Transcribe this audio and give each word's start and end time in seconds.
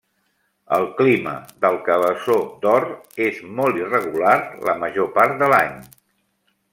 El 0.77 0.85
clima 1.01 1.33
del 1.65 1.77
Cabeçó 1.89 2.37
d'Or 2.65 2.87
és 3.29 3.39
molt 3.59 3.79
irregular 3.83 4.33
la 4.71 4.77
major 4.85 5.11
part 5.19 5.37
de 5.43 5.51
l'any. 5.55 5.77